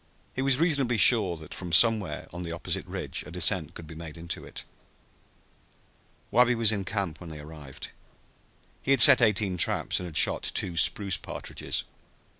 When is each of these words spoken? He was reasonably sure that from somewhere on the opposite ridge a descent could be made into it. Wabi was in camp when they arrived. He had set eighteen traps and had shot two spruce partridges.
He 0.33 0.41
was 0.41 0.57
reasonably 0.57 0.97
sure 0.97 1.37
that 1.37 1.53
from 1.53 1.71
somewhere 1.71 2.27
on 2.33 2.41
the 2.41 2.51
opposite 2.51 2.87
ridge 2.87 3.23
a 3.27 3.29
descent 3.29 3.75
could 3.75 3.85
be 3.85 3.93
made 3.93 4.17
into 4.17 4.43
it. 4.43 4.63
Wabi 6.31 6.55
was 6.55 6.71
in 6.71 6.85
camp 6.85 7.21
when 7.21 7.29
they 7.29 7.37
arrived. 7.39 7.91
He 8.81 8.89
had 8.89 9.01
set 9.01 9.21
eighteen 9.21 9.57
traps 9.57 9.99
and 9.99 10.07
had 10.07 10.17
shot 10.17 10.41
two 10.55 10.75
spruce 10.75 11.17
partridges. 11.17 11.83